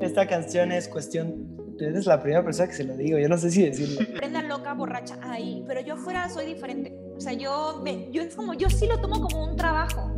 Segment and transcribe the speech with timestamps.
[0.00, 3.50] esta canción es cuestión eres la primera persona que se lo digo, yo no sé
[3.50, 4.00] si decirlo.
[4.16, 6.94] Prenda loca, borracha, ahí, pero yo afuera soy diferente.
[7.16, 10.10] O sea, yo, yo es como, yo sí lo tomo como un trabajo.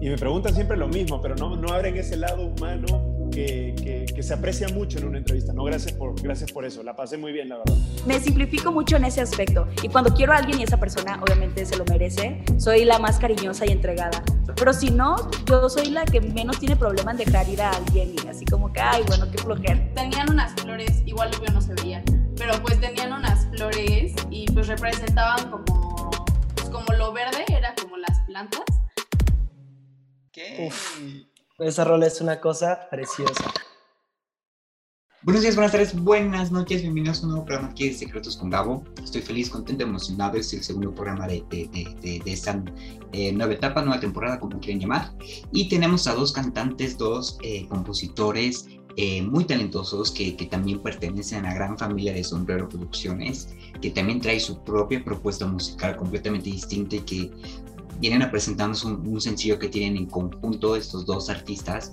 [0.00, 4.22] Y me preguntan siempre lo mismo, pero no, no abren ese lado humano que, que,
[4.22, 5.52] se aprecia mucho en una entrevista.
[5.52, 6.82] No, gracias por, gracias por eso.
[6.82, 7.76] La pasé muy bien, la verdad.
[8.06, 9.68] Me simplifico mucho en ese aspecto.
[9.82, 13.18] Y cuando quiero a alguien y esa persona obviamente se lo merece, soy la más
[13.18, 14.22] cariñosa y entregada.
[14.56, 18.14] Pero si no, yo soy la que menos tiene problema en dejar ir a alguien
[18.14, 19.88] y así como que, ay, bueno, qué flojera.
[19.94, 22.02] Tenían unas flores, igual yo no se veía,
[22.36, 26.10] pero pues tenían unas flores y pues representaban como,
[26.56, 28.64] pues como lo verde, era como las plantas.
[30.32, 30.66] ¿Qué?
[30.66, 30.98] Uf.
[31.58, 33.52] Esa rola es una cosa preciosa.
[35.22, 38.48] Buenos días, buenas tardes, buenas noches, bienvenidos a un nuevo programa aquí de Secretos con
[38.48, 38.84] Gabo.
[39.02, 40.36] Estoy feliz, contento, emocionado.
[40.36, 41.66] Es el segundo programa de, de,
[42.00, 42.62] de, esta
[43.10, 45.12] eh, nueva etapa, nueva temporada, como quieren llamar.
[45.50, 51.44] Y tenemos a dos cantantes, dos eh, compositores eh, muy talentosos que, que, también pertenecen
[51.44, 53.48] a la gran familia de Sombrero Producciones,
[53.82, 57.30] que también trae su propia propuesta musical completamente distinta y que
[58.00, 61.92] vienen a presentarnos un, sencillo que tienen en conjunto estos dos artistas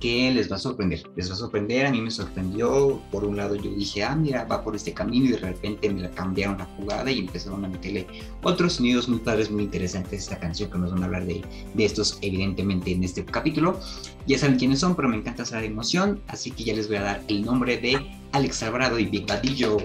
[0.00, 3.36] que les va a sorprender, les va a sorprender, a mí me sorprendió, por un
[3.36, 6.58] lado yo dije, ah, mira, va por este camino y de repente me la cambiaron
[6.58, 8.06] la jugada y empezaron a meterle
[8.42, 11.42] otros sonidos muy padres, muy interesantes esta canción que nos van a hablar de,
[11.72, 13.80] de estos evidentemente en este capítulo.
[14.26, 17.02] Ya saben quiénes son, pero me encanta esa emoción, así que ya les voy a
[17.02, 17.98] dar el nombre de
[18.32, 19.78] Alex Alvarado y Big Badillo.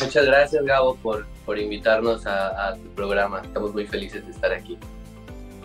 [0.00, 3.40] Muchas gracias, Gabo, por, por invitarnos a, tu programa.
[3.40, 4.78] Estamos muy felices de estar aquí.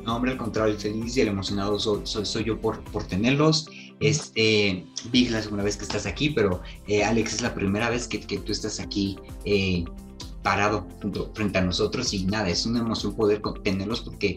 [0.04, 3.70] No, hombre, al contrario, el feliz y el emocionado soy, soy, yo por, por tenerlos.
[4.00, 8.08] Este, Big la segunda vez que estás aquí, pero eh, Alex es la primera vez
[8.08, 9.84] que, que tú estás aquí eh,
[10.42, 10.88] parado
[11.34, 14.36] frente a nosotros y nada, es una emoción poder tenerlos porque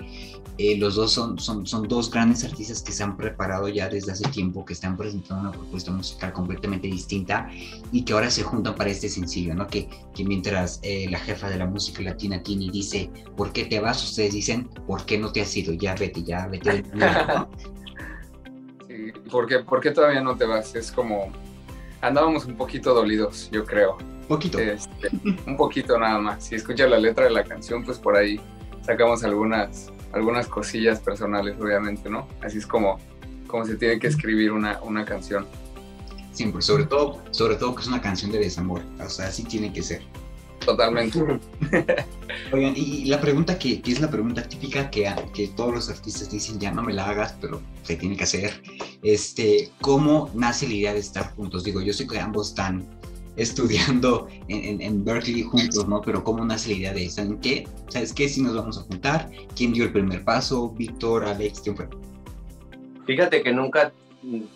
[0.58, 4.12] eh, los dos son, son, son dos grandes artistas que se han preparado ya desde
[4.12, 7.48] hace tiempo, que están presentando una propuesta musical completamente distinta
[7.90, 9.66] y que ahora se juntan para este sencillo, ¿no?
[9.66, 9.88] Que,
[10.24, 14.04] mientras eh, la jefa de la música latina, Tini, dice, ¿por qué te vas?
[14.04, 15.72] Ustedes dicen, ¿por qué no te has ido?
[15.72, 16.84] Ya vete, ya vete.
[19.30, 20.74] ¿por qué, ¿por qué todavía no te vas?
[20.74, 21.32] Es como,
[22.02, 23.96] andábamos un poquito dolidos, yo creo.
[24.28, 24.58] Poquito.
[24.58, 25.10] Este,
[25.46, 26.44] un poquito nada más.
[26.44, 28.38] Si escuchas la letra de la canción, pues por ahí
[28.84, 32.28] sacamos algunas algunas cosillas personales, obviamente, ¿no?
[32.42, 32.98] Así es como,
[33.46, 35.46] como se tiene que escribir una, una canción.
[36.32, 39.72] Siempre, sobre todo, sobre todo que es una canción de desamor, o sea, así tiene
[39.72, 40.02] que ser.
[40.64, 41.18] Totalmente.
[42.52, 46.30] Oigan, y la pregunta que, que, es la pregunta típica que, que todos los artistas
[46.30, 48.62] dicen, ya no me la hagas, pero se tiene que hacer,
[49.02, 51.64] este, ¿cómo nace la idea de estar juntos?
[51.64, 52.86] Digo, yo sé que ambos están
[53.36, 56.00] estudiando en, Berkeley juntos, ¿no?
[56.02, 57.22] Pero ¿cómo nace la idea de eso?
[57.22, 57.66] ¿En qué?
[57.88, 58.28] ¿Sabes qué?
[58.28, 59.30] Si nos vamos a juntar.
[59.56, 60.70] ¿Quién dio el primer paso?
[60.70, 61.60] ¿Víctor, Alex?
[61.60, 61.88] ¿Quién fue?
[63.06, 63.92] Fíjate que nunca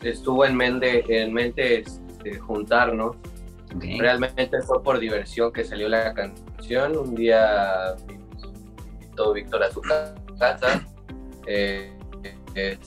[0.02, 3.16] estuvo en mente, en mente este, juntarnos.
[3.98, 6.96] Realmente fue por diversión que salió la canción.
[6.96, 9.80] Un día invitó Víctor a su
[10.38, 10.86] casa.
[11.46, 12.78] Eh, este,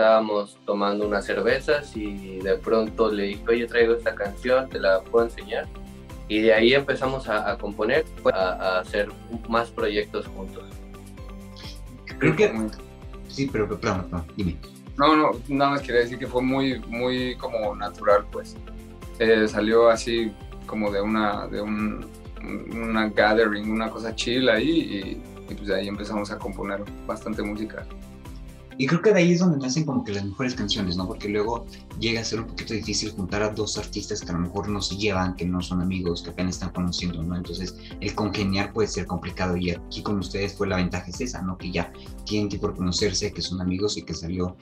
[0.00, 5.00] estábamos tomando unas cervezas y de pronto le dije, oye, traigo esta canción, te la
[5.02, 5.66] puedo enseñar.
[6.26, 9.08] Y de ahí empezamos a, componer, a, hacer
[9.48, 10.64] más proyectos juntos.
[12.18, 12.52] Creo que...
[13.28, 14.06] Sí, pero, pero,
[14.36, 14.56] dime.
[14.96, 18.56] No, no, nada más quería decir que fue muy, muy como natural, pues.
[19.20, 20.32] Eh, salió así
[20.64, 22.06] como de una, de un,
[22.72, 27.86] una gathering, una cosa chill ahí y, pues de ahí empezamos a componer bastante música.
[28.78, 31.06] Y creo que de ahí es donde nacen como que las mejores canciones, ¿no?
[31.06, 31.66] Porque luego
[31.98, 34.80] llega a ser un poquito difícil juntar a dos artistas que a lo mejor no
[34.80, 37.36] se llevan, que no son amigos, que apenas están conociendo, ¿no?
[37.36, 41.42] Entonces el congeniar puede ser complicado y aquí con ustedes fue la ventaja es esa,
[41.42, 41.58] ¿no?
[41.58, 41.92] Que ya
[42.24, 44.56] tienen que por conocerse, que son amigos y que salió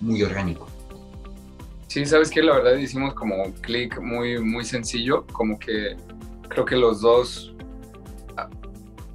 [0.00, 0.66] muy orgánico.
[1.92, 5.94] Sí, sabes que la verdad hicimos como un clic muy, muy sencillo, como que
[6.48, 7.54] creo que los dos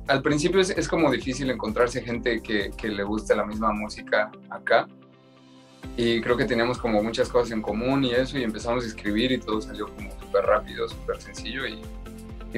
[0.07, 4.87] al principio es, como difícil encontrarse gente que, le guste la misma música acá.
[5.97, 9.31] Y creo que teníamos como muchas cosas en común y eso, y empezamos a escribir
[9.31, 11.63] y todo salió como súper rápido, súper sencillo.
[11.65, 11.81] Y,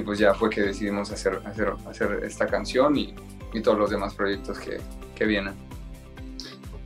[0.02, 3.16] pues ya fue que decidimos hacer, hacer, hacer esta canción y,
[3.64, 4.82] todos los demás proyectos que,
[5.16, 5.69] que vienen.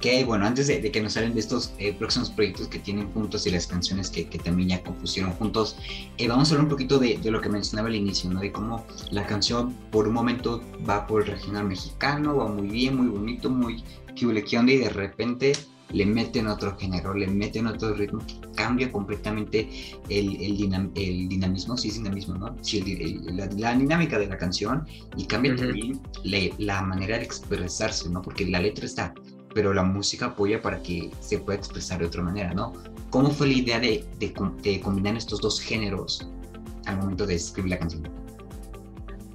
[0.04, 3.48] Ok, bueno, antes de, que nos salen de estos eh, próximos proyectos que tienen juntos
[3.48, 5.78] y las canciones que, también ya compusieron juntos,
[6.18, 8.42] eh, vamos a hablar un poquito de, lo que mencionaba al inicio, ¿no?
[8.42, 12.98] De cómo la canción por un momento va por el regional mexicano, va muy bien,
[12.98, 13.82] muy bonito, muy
[14.58, 15.54] onda y de repente
[15.94, 19.70] le meten otro género, le meten otro ritmo que cambia completamente
[20.10, 22.58] el, el, dinamismo, sí es dinamismo, ¿no?
[22.62, 22.82] Sí,
[23.24, 24.86] la, dinámica de la canción
[25.16, 28.22] y cambia también la, la, manera de expresarse, ¿no?
[28.22, 29.14] Porque la letra está
[29.54, 32.74] pero la música apoya para que se pueda expresar de otra manera, ¿no?
[33.10, 36.28] ¿Cómo fue la idea de, de, combinar estos dos géneros
[36.86, 38.10] al momento de escribir la canción?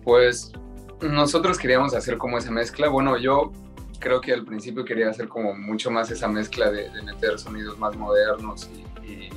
[0.03, 0.53] Pues
[1.00, 2.88] nosotros queríamos hacer como esa mezcla.
[2.88, 3.53] Bueno, yo
[4.00, 7.97] creo que al principio quería hacer como mucho más esa mezcla de, meter sonidos más
[7.97, 8.69] modernos
[9.05, 9.29] y,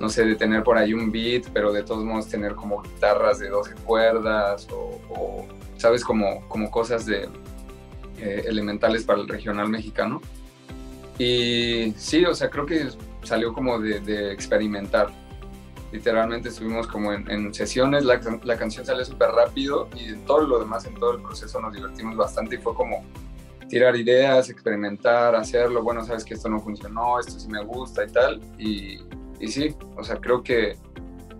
[0.00, 3.38] no sé, de tener por ahí un beat, pero de todos modos tener como guitarras
[3.38, 5.46] de 12 cuerdas o,
[5.76, 6.04] ¿sabes?
[6.04, 7.28] Como, como cosas de,
[8.22, 10.20] eh, elementales para el regional mexicano.
[11.18, 12.86] Y sí, o sea, creo que
[13.24, 15.08] salió como de, experimentar.
[15.90, 18.20] Literalmente estuvimos como en, sesiones, la,
[18.56, 22.16] canción salió súper rápido y en todo lo demás, en todo el proceso nos divertimos
[22.16, 23.04] bastante y fue como
[23.68, 28.08] tirar ideas, experimentar, hacerlo, bueno, sabes que esto no funcionó, esto sí me gusta y
[28.08, 28.40] tal.
[28.56, 29.00] Y,
[29.40, 30.76] y sí, o sea, creo que,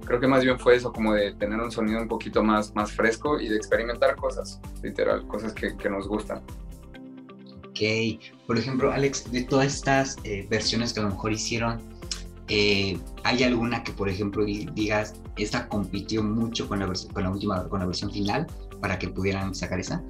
[0.05, 2.90] creo que más bien fue eso, como de tener un sonido un poquito más, más
[2.90, 6.43] fresco y de experimentar cosas, literal, cosas que nos gustan.
[8.46, 11.81] Por ejemplo, Alex, de todas estas eh, versiones que a lo mejor hicieron,
[12.49, 17.69] eh, ¿hay alguna que, por ejemplo, digas, esta compitió mucho con la, con la última,
[17.69, 18.46] con la versión final
[18.81, 20.02] para que pudieran sacar esa?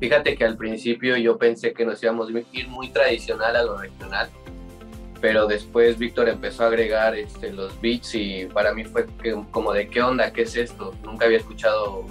[0.00, 3.78] Fíjate que al principio yo pensé que nos íbamos a ir muy tradicional a lo
[3.78, 4.28] regional,
[5.20, 9.06] pero después Víctor empezó a agregar este, los beats y para mí fue
[9.52, 12.06] como de qué onda, qué es esto, nunca había escuchado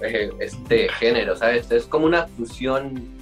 [0.00, 1.70] eh, este género, ¿sabes?
[1.70, 3.13] Es como una fusión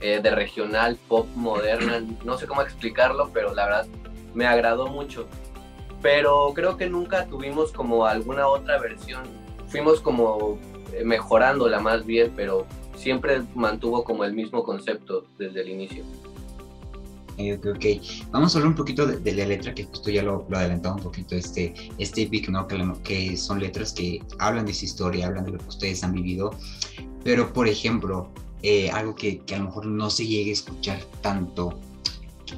[0.00, 3.86] eh, de regional, pop moderna, no sé cómo explicarlo, pero la verdad
[4.34, 5.26] me agradó mucho.
[6.02, 9.22] Pero creo que nunca tuvimos como alguna otra versión,
[9.68, 10.58] fuimos como
[10.94, 12.66] eh, mejorándola más bien, pero
[12.96, 16.04] siempre mantuvo como el mismo concepto desde el inicio.
[17.38, 17.84] Ok, ok.
[18.30, 21.02] Vamos a hablar un poquito de, la letra, que justo ya lo, lo adelantaba un
[21.02, 22.66] poquito, este, este Big, ¿no?
[22.66, 26.12] Que, que son letras que hablan de esa historia, hablan de lo que ustedes han
[26.12, 26.50] vivido.
[27.24, 28.30] Pero, por ejemplo,
[28.62, 31.78] eh, algo que, que, a lo mejor no se llegue a escuchar tanto,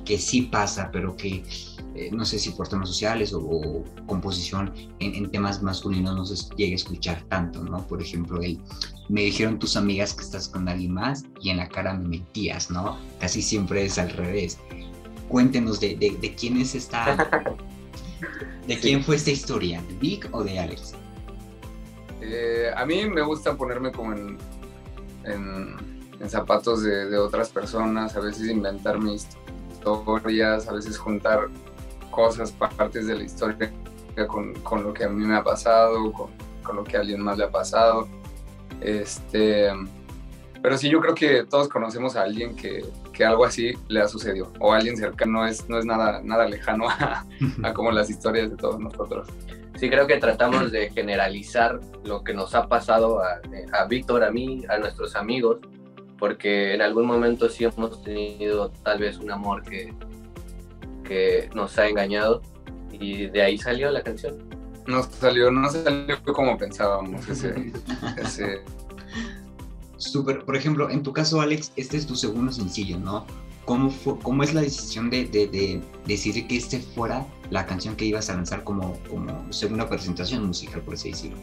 [0.04, 1.44] que sí pasa, pero que
[1.94, 6.72] eh, no sé si por temas sociales o, composición en, temas masculinos no se llegue
[6.72, 7.86] a escuchar tanto, ¿no?
[7.86, 8.58] Por ejemplo, el,
[9.08, 12.70] me dijeron tus amigas que estás con alguien más y en la cara me mentías,
[12.70, 12.98] ¿no?
[13.20, 14.58] Casi siempre es al revés.
[15.28, 17.28] Cuéntenos de, de, quién es esta...
[18.66, 19.82] ¿De quién fue esta historia?
[19.88, 20.94] ¿De Vic o de Alex?
[22.20, 24.38] Eh, a mí me gusta ponerme como en
[25.24, 29.26] en zapatos de, otras personas, a veces inventar mis
[29.72, 31.48] historias, a veces juntar
[32.10, 33.72] cosas, partes de la historia
[34.28, 36.30] con, con lo que a mí me ha pasado, con,
[36.62, 38.06] con, lo que a alguien más le ha pasado.
[38.80, 39.68] Este,
[40.62, 44.06] pero sí, yo creo que todos conocemos a alguien que, que algo así le ha
[44.06, 47.26] sucedido, o alguien cercano, es, no es nada, nada lejano a,
[47.64, 49.26] a como las historias de todos nosotros.
[49.82, 53.40] Sí, creo que tratamos de generalizar lo que nos ha pasado a,
[53.72, 55.58] a Víctor, a mí, a nuestros amigos,
[56.20, 59.92] porque en algún momento sí hemos tenido tal vez un amor que,
[61.02, 62.42] que nos ha engañado
[62.92, 64.38] y de ahí salió la canción.
[64.86, 67.72] No salió, no salió como pensábamos ese,
[68.18, 68.62] ese...
[69.96, 73.26] Súper, por ejemplo, en tu caso Alex, este es tu segundo sencillo, ¿no?
[73.64, 77.96] ¿Cómo, fue, cómo es la decisión de, de, de, decir que este fuera la canción
[77.96, 81.36] que ibas a lanzar como, como segunda presentación musical, por así decirlo?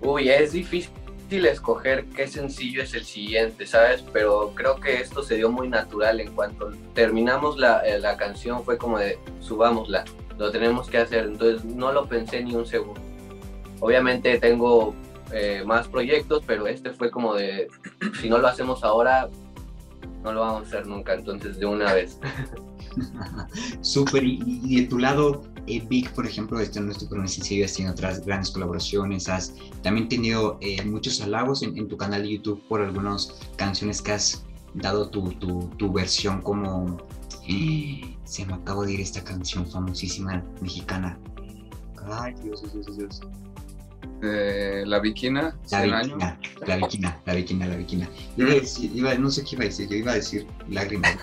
[0.00, 0.90] Uy, es difícil
[1.30, 4.04] escoger qué sencillo es el siguiente, ¿sabes?
[4.12, 8.64] Pero creo que esto se dio muy natural en cuanto terminamos la, eh, la canción,
[8.64, 10.04] fue como de subámosla,
[10.38, 13.00] lo tenemos que hacer, entonces no lo pensé ni un segundo.
[13.78, 14.92] Obviamente tengo
[15.30, 17.68] eh, más proyectos, pero este fue como de,
[18.20, 19.28] si no lo hacemos ahora,
[20.24, 22.18] no lo vamos a hacer nunca, entonces de una vez.
[23.80, 27.74] Súper, y, de tu lado, eh, Vic, por ejemplo, este no es tu sencillo, has
[27.74, 32.62] tenido otras grandes colaboraciones, has también tenido eh, muchos halagos en, tu canal de YouTube
[32.68, 36.98] por algunas canciones que has dado tu, tu, tu versión como...
[37.50, 41.18] Eh, se me acabo de ir esta canción famosísima mexicana.
[42.10, 43.20] Ay, Dios, Dios, Dios.
[44.22, 45.56] Eh, la viquina.
[45.70, 48.08] La viquina, la viquina, la viquina, la viquina.
[48.36, 51.16] Iba a decir, iba, no sé qué iba a decir, yo iba a decir lágrimas,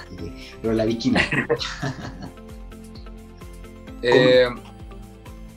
[0.61, 1.21] pero la viquina.
[4.01, 4.47] eh,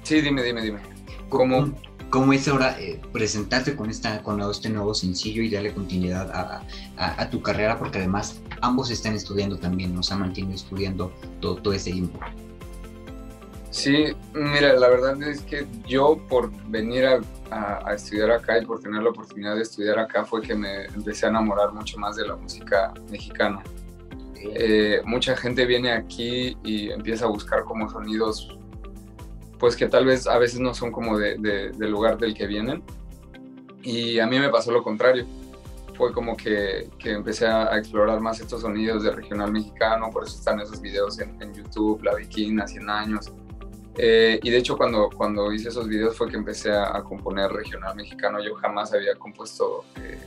[0.03, 0.81] sí, dime, dime, dime.
[1.29, 1.73] ¿Cómo,
[2.11, 6.65] cómo es ahora eh, presentarte con, esta, con este nuevo sencillo y darle continuidad a,
[6.97, 7.79] a, a, tu carrera?
[7.79, 12.19] Porque además ambos están estudiando también, nos han mantenido estudiando todo, todo ese tiempo.
[13.71, 17.21] Sí, mira, la verdad es que yo por venir a,
[17.95, 21.31] estudiar acá y por tener la oportunidad de estudiar acá fue que me empecé a
[21.31, 23.63] enamorar mucho más de la música mexicana.
[24.37, 28.57] Eh, mucha gente viene aquí y empieza a buscar como sonidos,
[29.59, 32.83] pues que tal vez a veces no son como de, del lugar del que vienen.
[33.83, 35.27] Y a mí me pasó lo contrario.
[35.97, 40.37] fue como que, que empecé a, explorar más estos sonidos de regional mexicano, por eso
[40.37, 43.33] están esos videos en, en YouTube, La Viquina, 100 años.
[43.99, 47.97] Eh, y de hecho cuando, cuando hice esos videos fue que empecé a, componer regional
[47.97, 48.43] mexicano.
[48.43, 50.19] Yo jamás había compuesto eh,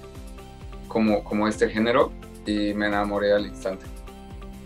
[0.87, 2.11] como, como este género
[2.45, 3.85] y me enamoré al instante.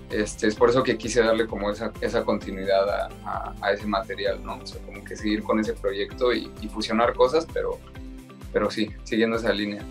[0.10, 4.44] Este, es por eso que quise darle como esa, esa continuidad a, a, ese material,
[4.44, 4.58] ¿no?
[4.58, 7.80] O sea, como que seguir con ese proyecto y, y fusionar cosas, pero,
[8.54, 9.84] pero sí, siguiendo esa línea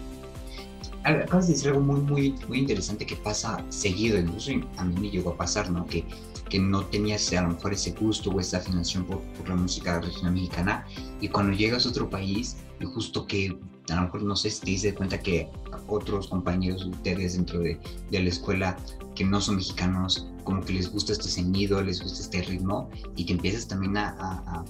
[1.04, 5.10] acabas de decir algo muy, muy, muy interesante que pasa seguido, incluso a mí me
[5.10, 5.84] llegó a pasar, ¿no?
[5.86, 6.04] Que,
[6.48, 10.00] que no tenías a lo mejor ese gusto o esa afinación por, por, la música
[10.00, 10.86] regional mexicana
[11.20, 13.58] y cuando llegas a otro país y justo que
[13.90, 15.50] a lo mejor no sé si te diste cuenta que
[15.88, 17.78] otros compañeros de ustedes dentro de,
[18.10, 18.76] de la escuela
[19.14, 23.24] que no son mexicanos como que les gusta este sonido, les gusta este ritmo y
[23.24, 24.64] que empiezas también a, a,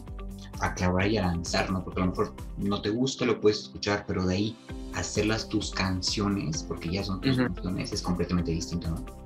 [0.61, 1.83] a clavar y a lanzar, ¿no?
[1.83, 4.57] Porque a lo mejor no te gusta, lo puedes escuchar, pero de ahí
[4.95, 9.24] hacerlas tus canciones, porque ya son tus canciones, es completamente distinto, ¿no?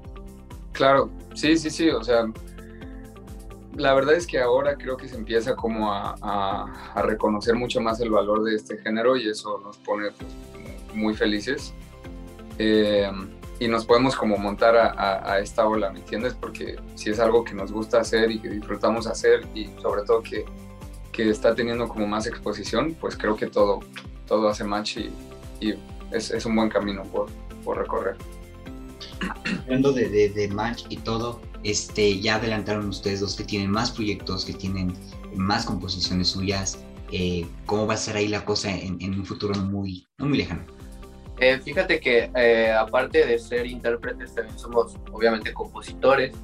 [0.79, 2.31] Claro, sí, sí, sí, o sea,
[3.75, 8.11] la verdad es que ahora creo que se empieza como a, reconocer mucho más el
[8.11, 10.11] valor de este género y eso nos pone
[10.95, 11.75] muy felices.
[12.61, 13.11] Eh,
[13.59, 16.35] y nos podemos como montar a, a, esta ola, ¿me entiendes?
[16.35, 20.23] Porque si es algo que nos gusta hacer y que disfrutamos hacer y sobre todo
[20.23, 20.45] que,
[21.11, 23.81] que está teniendo como más exposición, pues creo que todo,
[24.29, 25.11] todo hace match y,
[25.59, 25.75] y
[26.13, 27.27] es, es, un buen camino por,
[27.65, 28.17] por recorrer.
[29.65, 33.91] Hablando de, de, de, match y todo, este, ya adelantaron ustedes dos que tienen más
[33.91, 34.95] proyectos, que tienen
[35.35, 36.85] más composiciones suyas.
[37.13, 40.39] Eh, ¿Cómo va a ser ahí la cosa en, en un futuro muy, no muy
[40.39, 40.63] lejano?
[41.41, 46.35] Eh, fíjate que eh, aparte de ser intérpretes, también somos obviamente compositores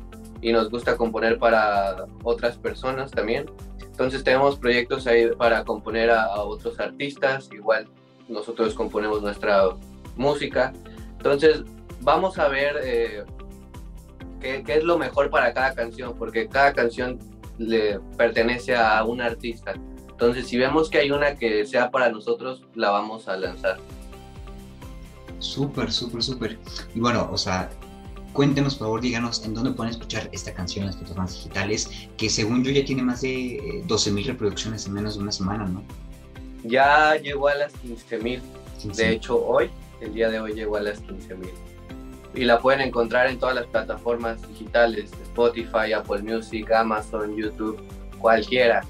[0.41, 3.47] y nos gusta componer para otras personas también.
[3.81, 7.89] Entonces tenemos proyectos ahí para componer a, a otros artistas, igual
[8.29, 9.71] nosotros componemos nuestra
[10.17, 10.73] música.
[11.17, 11.63] Entonces,
[12.05, 13.25] vamos a ver eh,
[14.41, 17.19] qué, qué, es lo mejor para cada canción, porque cada canción
[17.59, 19.75] le pertenece a un artista.
[20.09, 23.79] Entonces, si vemos que hay una que sea para nosotros, la vamos a lanzar.
[25.41, 26.59] Súper, súper, súper.
[26.95, 27.69] Y bueno, o sea,
[28.33, 32.31] cuéntenos, por favor, díganos en dónde pueden escuchar esta canción en las plataformas digitales, que
[32.31, 35.83] según yo ya tiene más de 12.000 eh, reproducciones en menos de una semana, ¿no?
[36.65, 38.43] ya llegó a las 15 mil.
[38.97, 39.71] De hecho, hoy,
[40.01, 41.51] el día de hoy, llegó a las 15 mil.
[42.35, 47.81] Y la pueden encontrar en todas las plataformas digitales, Spotify, Apple Music, Amazon, YouTube,
[48.19, 48.83] cualquiera.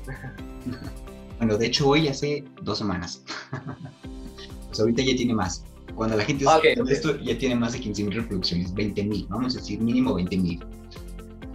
[1.39, 3.23] Bueno, de hecho, hoy hace dos semanas.
[4.69, 5.65] pues ahorita ya tiene más.
[5.95, 9.55] Cuando la gente okay, esto, ya tiene más de 15 mil reproducciones, 20 mil, vamos
[9.55, 10.65] a decir mínimo 20 mil.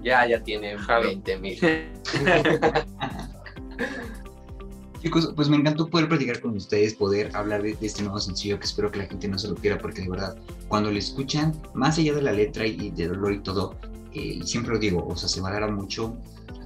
[0.02, 1.60] Ya, ya tiene 20 mil.
[5.02, 8.60] Chicos, pues me encantó poder platicar con ustedes, poder hablar de, de, este nuevo sencillo
[8.60, 10.38] que espero que la gente no se lo pierda porque de verdad,
[10.68, 13.76] cuando lo escuchan, más allá de la letra y de dolor y todo,
[14.14, 16.18] eh, siempre lo digo, o sea, se valora mucho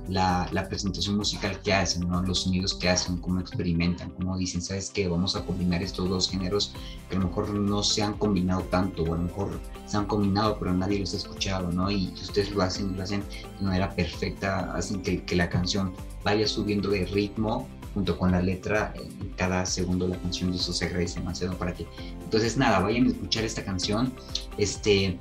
[0.08, 2.22] la, la, presentación musical que hacen, ¿no?
[2.24, 5.08] los sonidos que hacen, cómo experimentan, cómo dicen, ¿sabes qué?
[5.08, 6.74] Vamos a combinar estos dos géneros
[7.10, 10.06] que a lo mejor no se han combinado tanto, o a lo mejor se han
[10.06, 11.92] combinado, pero nadie los ha escuchado, ¿no?
[11.92, 13.24] Y ustedes lo hacen, lo hacen
[13.60, 18.42] de manera perfecta, hacen que, que la canción vaya subiendo de ritmo junto con la
[18.42, 21.88] letra en cada segundo de la canción y eso se agradece demasiado para ti.
[22.24, 24.14] Entonces nada, vayan a escuchar esta canción,
[24.58, 25.18] este,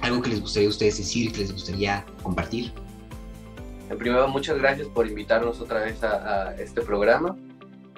[0.00, 2.72] algo que les gustaría a ustedes decir, que les gustaría compartir.
[3.90, 7.36] En primero, muchas gracias por invitarnos otra vez a, a este programa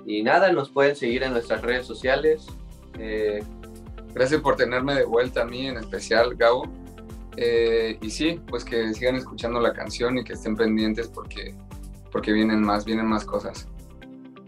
[0.07, 2.47] y nada, nos pueden seguir en nuestras redes sociales.
[2.99, 3.43] Eh,
[4.15, 6.69] gracias por tenerme de vuelta a mí en especial, Gabo.
[7.37, 11.55] Eh, y sí, pues que sigan escuchando la canción y que estén pendientes porque,
[12.13, 13.67] porque vienen más, vienen más cosas.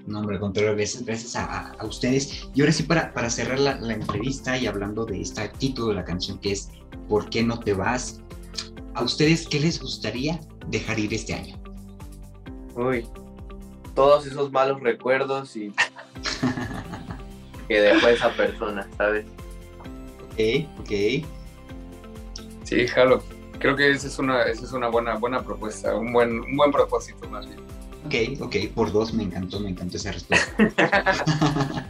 [0.08, 2.48] No, hombre, contrario, gracias, gracias a, a, ustedes.
[2.54, 5.96] Y ahora sí, para, para cerrar la, la, entrevista y hablando de este título de
[5.96, 6.70] la canción que es
[7.08, 8.22] ¿Por qué no te vas?
[8.94, 11.58] ¿A ustedes qué les gustaría dejar ir este año?
[12.74, 13.06] Uy,
[13.94, 15.74] todos esos malos recuerdos y
[17.68, 19.26] que dejó esa persona, ¿sabes?
[20.32, 21.26] Ok, ok.
[22.64, 23.22] Sí, jalo.
[23.58, 26.72] Creo que esa es una, esa es una buena, buena propuesta, un buen, un buen
[26.72, 27.67] propósito más bien.
[28.07, 30.52] Ok, ok, por dos me encantó, me encantó esa respuesta.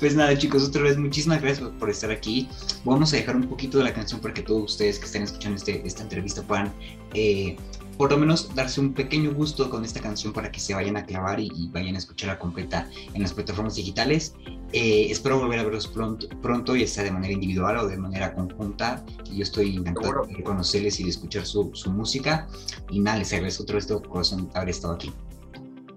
[0.00, 2.48] pues nada chicos, otra vez muchísimas gracias por estar aquí.
[2.84, 5.56] Vamos a dejar un poquito de la canción para que todos ustedes que estén escuchando
[5.56, 6.72] este, esta entrevista puedan
[7.14, 7.56] eh,
[7.96, 11.04] por lo menos darse un pequeño gusto con esta canción para que se vayan a
[11.04, 14.34] clavar y, y vayan a escucharla completa en las plataformas digitales.
[14.72, 18.34] Eh, espero volver a verlos pronto, pronto, ya sea de manera individual o de manera
[18.34, 19.04] conjunta.
[19.32, 22.48] Yo estoy encantado de reconocerles y de escuchar su, su música.
[22.90, 25.12] Y nada, les agradezco otra vez de corazón haber estado aquí.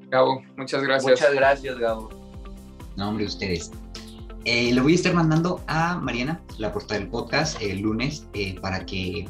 [0.09, 1.11] Gabo, muchas gracias.
[1.11, 2.09] Muchas gracias, Gabo.
[2.95, 3.71] No, hombre, ustedes.
[4.49, 8.57] Eh, le voy a estar mandando a Mariana la portada del podcast el lunes eh,
[8.61, 9.27] para que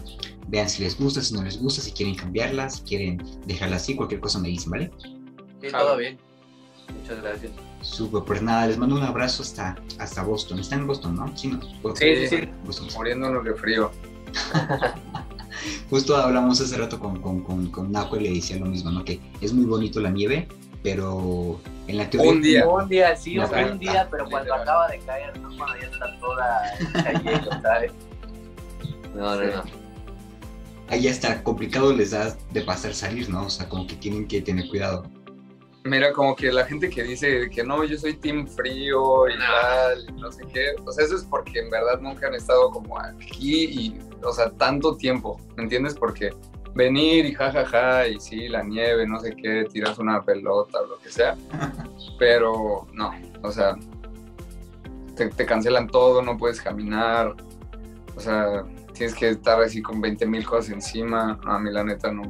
[0.48, 3.96] vean si les gusta, si no les gusta, si quieren cambiarla, si quieren dejarla así,
[3.96, 4.92] cualquier cosa me dicen, ¿vale?
[5.60, 6.20] Sí, todo bien.
[7.02, 7.52] Muchas gracias.
[7.82, 10.60] Súper, pues nada, les mando un abrazo hasta, hasta Boston.
[10.60, 11.36] Están en Boston, ¿no?
[11.36, 11.62] Sí, no.
[11.96, 12.96] sí, sí, sí.
[12.96, 13.90] Muriéndonos de frío.
[15.90, 19.04] Justo hablamos hace rato con, con, con, con Naco y le decía lo mismo, ¿no?
[19.04, 20.48] Que es muy bonito la nieve,
[20.84, 22.32] pero en la teoría...
[22.32, 22.68] Un día.
[22.68, 25.56] Un día, sí, un día, pero cuando acaba de caer, ¿no?
[25.58, 27.92] Cuando ya está toda cayendo, ¿sabes?
[29.16, 29.64] No, no, no.
[30.90, 33.46] Ahí ya está complicado les da de pasar salir, ¿no?
[33.46, 35.04] O sea, como que tienen que tener cuidado.
[35.84, 40.16] Mira, como que la gente que dice que no, yo soy team frío y tal,
[40.18, 44.00] no sé qué, pues eso es porque en verdad nunca han estado como aquí y,
[44.22, 45.96] o sea, tanto tiempo, ¿me entiendes?
[45.96, 46.32] Porque
[46.74, 50.98] venir y jajaja y sí, la nieve, no sé qué, tiras una pelota o lo
[51.00, 51.36] que sea,
[52.20, 53.76] pero no, o sea,
[55.16, 57.36] te, te cancelan todo, no puedes caminar,
[58.16, 62.12] o sea, tienes que estar así con 20 mil cosas encima, a mí la neta
[62.12, 62.24] no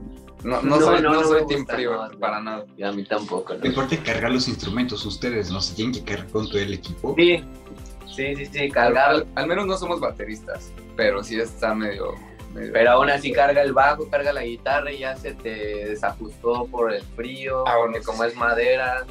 [0.44, 2.66] no, no, soy, no, soy team frío, para nada.
[2.78, 3.54] Y a mí tampoco.
[3.56, 3.70] ¿no?
[3.70, 5.60] Aparte cargar los instrumentos, ustedes, ¿no?
[5.62, 7.16] Se tienen que cargar con todo el equipo.
[7.18, 7.44] Sí,
[8.16, 9.26] sí, sí, sí, cargar.
[9.36, 12.14] Al, menos no somos bateristas, pero sí está medio,
[12.54, 16.94] Pero aún así carga el bajo, carga la guitarra y ya se te desajustó por
[16.94, 19.06] el frío, ah, porque como es madera.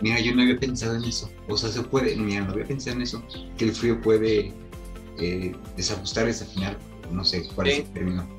[0.00, 1.28] Mira, yo no había pensado en eso.
[1.48, 3.22] O sea, se puede, mira, no había pensado en eso,
[3.56, 4.52] que el frío puede
[5.18, 6.76] eh, desajustar, desafinar,
[7.10, 8.38] no sé cuál es el término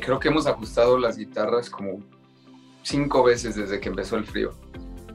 [0.00, 2.00] Creo que hemos ajustado las guitarras como
[2.82, 4.52] cinco veces desde que empezó el frío.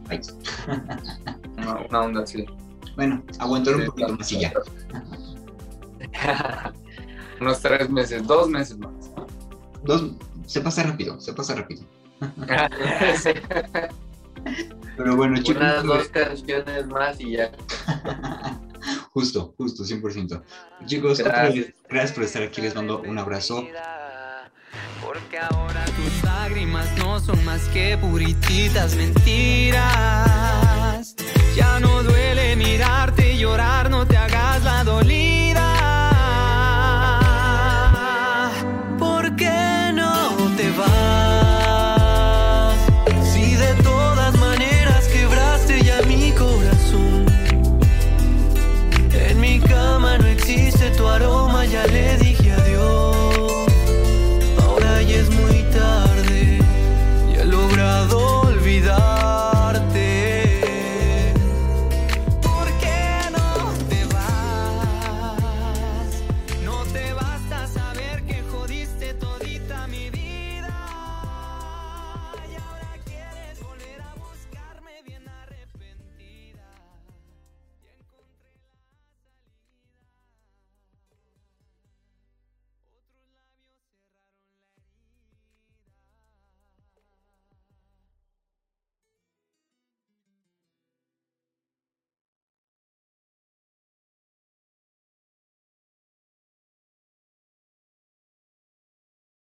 [1.90, 2.46] Una, onda así.
[2.96, 4.54] Bueno, aguantar un poquito más y ya.
[7.40, 8.92] Unos tres meses, dos meses más.
[9.84, 10.12] Dos,
[10.46, 11.84] se pasa rápido, se pasa rápido.
[14.98, 15.58] Pero bueno, chicos.
[15.58, 17.52] Unas dos canciones más y ya.
[19.14, 20.42] justo, justo, 100%.
[20.86, 21.74] Chicos, gracias.
[21.88, 22.62] gracias por estar aquí.
[22.62, 23.66] Les mando un abrazo.
[25.02, 29.86] Porque ahora tus lágrimas no son más que purititas mentiras.
[31.56, 32.99] Ya no duele mirarte